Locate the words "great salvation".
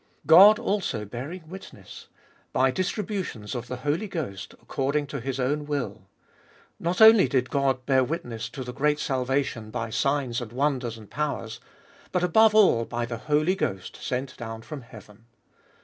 8.79-9.69